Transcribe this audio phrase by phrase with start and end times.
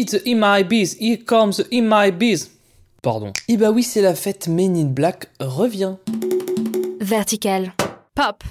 [0.00, 2.48] It's the in my bees, here comes the in my bees.
[3.02, 3.34] Pardon.
[3.48, 5.96] Et bah oui, c'est la fête Men in Black revient.
[7.02, 7.74] Vertical.
[8.14, 8.42] Pop.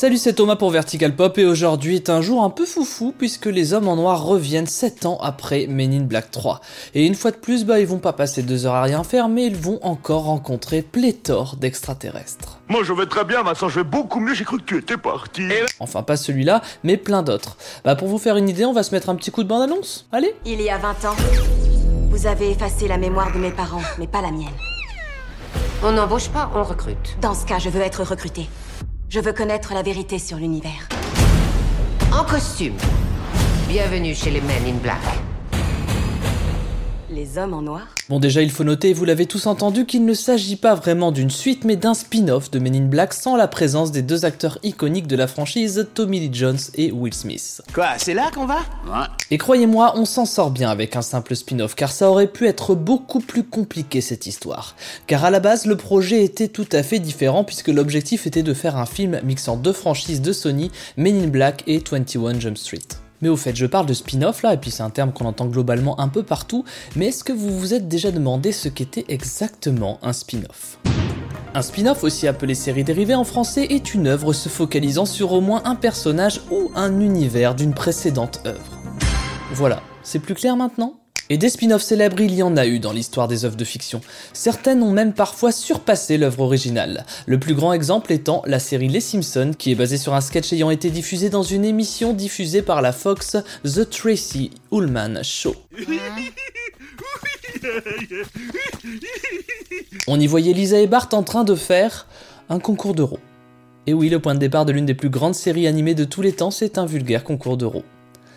[0.00, 3.44] Salut, c'est Thomas pour Vertical Pop et aujourd'hui est un jour un peu foufou puisque
[3.44, 6.62] les hommes en noir reviennent 7 ans après Men in Black 3.
[6.94, 9.28] Et une fois de plus, bah ils vont pas passer 2 heures à rien faire
[9.28, 12.60] mais ils vont encore rencontrer pléthore d'extraterrestres.
[12.68, 14.96] Moi je vais très bien, Vincent, je vais beaucoup mieux, j'ai cru que tu étais
[14.96, 15.42] parti.
[15.80, 17.58] Enfin pas celui-là, mais plein d'autres.
[17.84, 20.08] Bah pour vous faire une idée, on va se mettre un petit coup de bande-annonce.
[20.12, 21.16] Allez Il y a 20 ans,
[22.08, 24.48] vous avez effacé la mémoire de mes parents, mais pas la mienne.
[25.82, 27.18] On n'embauche pas, on recrute.
[27.20, 28.48] Dans ce cas, je veux être recrutée.
[29.12, 30.88] Je veux connaître la vérité sur l'univers.
[32.12, 32.76] En costume.
[33.66, 35.29] Bienvenue chez les Men in Black.
[37.20, 40.14] Les hommes en noir Bon déjà il faut noter, vous l'avez tous entendu, qu'il ne
[40.14, 43.92] s'agit pas vraiment d'une suite mais d'un spin-off de Men in Black sans la présence
[43.92, 47.60] des deux acteurs iconiques de la franchise, Tommy Lee Jones et Will Smith.
[47.74, 48.60] Quoi, c'est là qu'on va?
[49.30, 52.74] Et croyez-moi, on s'en sort bien avec un simple spin-off car ça aurait pu être
[52.74, 54.74] beaucoup plus compliqué cette histoire.
[55.06, 58.54] Car à la base, le projet était tout à fait différent puisque l'objectif était de
[58.54, 62.78] faire un film mixant deux franchises de Sony, Men in Black et 21 Jump Street.
[63.22, 65.46] Mais au fait, je parle de spin-off là, et puis c'est un terme qu'on entend
[65.46, 66.64] globalement un peu partout,
[66.96, 70.78] mais est-ce que vous vous êtes déjà demandé ce qu'était exactement un spin-off?
[71.52, 75.40] Un spin-off, aussi appelé série dérivée en français, est une œuvre se focalisant sur au
[75.40, 78.78] moins un personnage ou un univers d'une précédente œuvre.
[79.52, 80.99] Voilà, c'est plus clair maintenant?
[81.30, 84.00] Et des spin-offs célèbres, il y en a eu dans l'histoire des œuvres de fiction.
[84.32, 87.06] Certaines ont même parfois surpassé l'œuvre originale.
[87.26, 90.52] Le plus grand exemple étant la série Les Simpsons, qui est basée sur un sketch
[90.52, 95.54] ayant été diffusé dans une émission diffusée par la Fox, The Tracy Ullman Show.
[100.08, 102.08] On y voyait Lisa et Bart en train de faire
[102.48, 103.20] un concours d'euros.
[103.86, 106.22] Et oui, le point de départ de l'une des plus grandes séries animées de tous
[106.22, 107.84] les temps, c'est un vulgaire concours d'euros.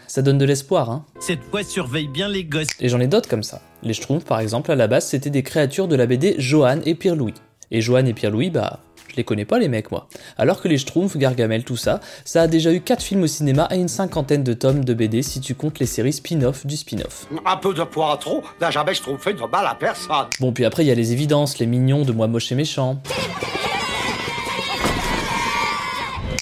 [0.08, 1.06] Ça donne de l'espoir, hein.
[1.20, 2.68] Cette fois, surveille bien les gosses.
[2.80, 3.62] Et j'en ai d'autres comme ça.
[3.82, 6.96] Les Schtroumpfs, par exemple, à la base, c'était des créatures de la BD Johan et
[6.96, 7.34] Pierre-Louis.
[7.72, 10.08] Et Johan et Pierre-Louis, bah, je les connais pas les mecs, moi.
[10.38, 13.68] Alors que les Schtroumpfs, Gargamel, tout ça, ça a déjà eu 4 films au cinéma
[13.72, 17.28] et une cinquantaine de tomes de BD si tu comptes les séries spin-off du spin-off.
[17.46, 20.28] Un peu de poireau n'a jamais fait de mal à personne.
[20.40, 23.02] Bon, puis après, il y a les évidences, les mignons de Moi Moche et Méchant.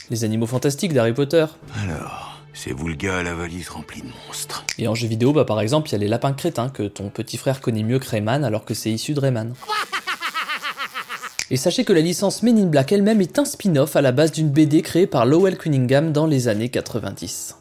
[0.09, 1.45] Les animaux fantastiques d'Harry Potter.
[1.81, 2.10] Alors,
[2.63, 4.63] c'est vous le gars à la valise remplie de monstres.
[4.77, 7.09] Et en jeu vidéo, bah par exemple, il y a les lapins crétins que ton
[7.09, 9.55] petit frère connaît mieux que Rayman alors que c'est issu de Rayman.
[11.49, 14.31] Et sachez que la licence Men in Black elle-même est un spin-off à la base
[14.31, 17.57] d'une BD créée par Lowell Cunningham dans les années 90.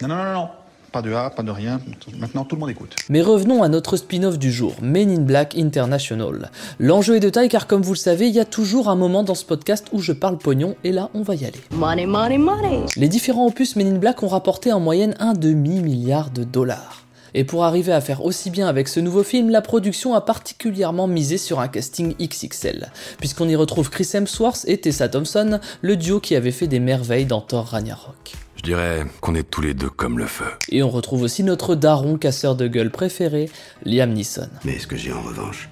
[0.00, 0.48] Non, non, non, non.
[0.94, 1.80] Pas de A, pas de rien.
[2.20, 2.94] Maintenant, tout le monde écoute.
[3.08, 6.52] Mais revenons à notre spin-off du jour, Men in Black International.
[6.78, 9.24] L'enjeu est de taille car comme vous le savez, il y a toujours un moment
[9.24, 11.58] dans ce podcast où je parle pognon et là on va y aller.
[11.72, 12.86] Money, money, money.
[12.94, 17.02] Les différents opus Men in Black ont rapporté en moyenne un demi-milliard de dollars.
[17.34, 21.08] Et pour arriver à faire aussi bien avec ce nouveau film, la production a particulièrement
[21.08, 26.20] misé sur un casting XXL, puisqu'on y retrouve Chris Hemsworth et Tessa Thompson, le duo
[26.20, 28.34] qui avait fait des merveilles dans Thor Ragnarok.
[28.64, 30.46] Je dirais qu'on est tous les deux comme le feu.
[30.70, 33.50] Et on retrouve aussi notre daron casseur de gueule préféré,
[33.84, 34.48] Liam Neeson.
[34.64, 35.68] Mais ce que j'ai en revanche,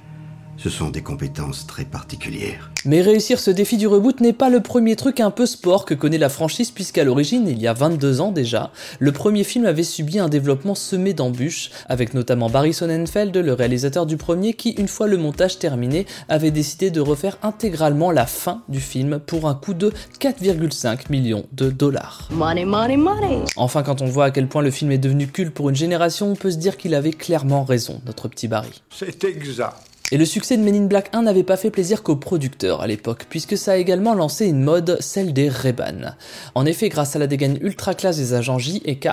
[0.56, 2.70] ce sont des compétences très particulières.
[2.84, 5.94] Mais réussir ce défi du reboot n'est pas le premier truc un peu sport que
[5.94, 9.82] connaît la franchise puisqu'à l'origine, il y a 22 ans déjà, le premier film avait
[9.82, 14.88] subi un développement semé d'embûches, avec notamment Barry Sonnenfeld, le réalisateur du premier, qui, une
[14.88, 19.54] fois le montage terminé, avait décidé de refaire intégralement la fin du film pour un
[19.54, 22.28] coût de 4,5 millions de dollars.
[22.30, 23.44] Money, money, money.
[23.56, 26.30] Enfin, quand on voit à quel point le film est devenu culte pour une génération,
[26.30, 28.82] on peut se dire qu'il avait clairement raison, notre petit Barry.
[28.90, 29.91] C'est exact.
[30.12, 32.86] Et le succès de Men in Black 1 n'avait pas fait plaisir qu'aux producteurs à
[32.86, 36.12] l'époque, puisque ça a également lancé une mode, celle des Ray-Ban.
[36.54, 39.08] En effet, grâce à la dégaine ultra classe des agents J et K,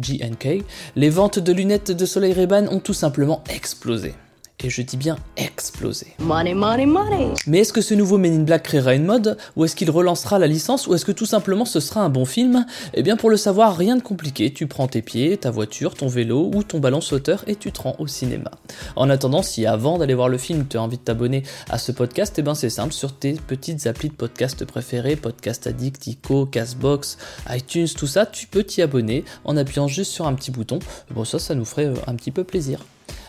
[0.00, 0.62] JNK,
[0.94, 4.14] les ventes de lunettes de soleil Ray-Ban ont tout simplement explosé.
[4.60, 6.08] Et je dis bien explosé.
[6.18, 7.28] Money, money, money.
[7.46, 10.40] Mais est-ce que ce nouveau Men in Black créera une mode Ou est-ce qu'il relancera
[10.40, 12.66] la licence Ou est-ce que tout simplement ce sera un bon film?
[12.92, 16.08] Eh bien pour le savoir, rien de compliqué, tu prends tes pieds, ta voiture, ton
[16.08, 18.50] vélo ou ton ballon sauteur et tu te rends au cinéma.
[18.96, 21.92] En attendant, si avant d'aller voir le film tu as envie de t'abonner à ce
[21.92, 26.46] podcast, eh ben c'est simple, sur tes petites applis de podcast préférés, Podcast Addict, Ico,
[26.46, 27.16] Castbox,
[27.50, 30.80] iTunes, tout ça, tu peux t'y abonner en appuyant juste sur un petit bouton.
[31.12, 32.80] Bon ça, ça nous ferait euh, un petit peu plaisir.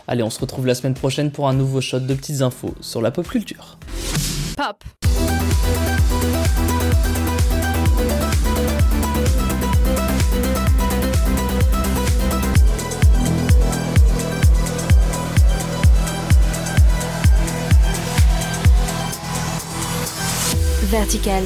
[0.08, 3.02] Allez, on se retrouve la semaine prochaine pour un nouveau shot de petites infos sur
[3.02, 3.78] la pop culture.
[4.56, 4.84] Pop.
[20.90, 21.44] Vertical.